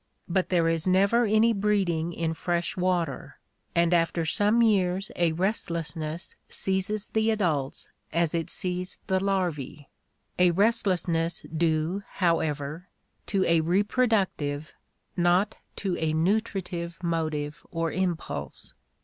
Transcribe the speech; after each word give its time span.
But 0.27 0.49
there 0.49 0.67
is 0.67 0.87
never 0.87 1.25
any 1.25 1.53
breeding 1.53 2.11
in 2.11 2.33
fresh 2.33 2.75
water, 2.75 3.37
and 3.75 3.93
after 3.93 4.25
some 4.25 4.63
years 4.63 5.11
a 5.15 5.31
restlessness 5.33 6.35
seizes 6.49 7.09
the 7.09 7.29
adults 7.29 7.87
as 8.11 8.33
it 8.33 8.49
seized 8.49 8.97
the 9.05 9.23
larvae— 9.23 9.89
a 10.39 10.49
restlessness 10.49 11.45
due, 11.55 12.01
however, 12.13 12.87
to 13.27 13.45
a 13.45 13.59
reproductive, 13.59 14.73
not 15.15 15.57
to 15.75 15.95
a 15.99 16.13
nutritive 16.13 17.03
motive 17.03 17.63
or 17.69 17.91
impulse. 17.91 18.73